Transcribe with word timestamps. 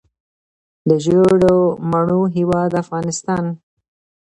د 0.87 0.89
ژیړو 1.03 1.59
مڼو 1.91 2.21
هیواد 2.35 2.71
افغانستان. 2.83 3.45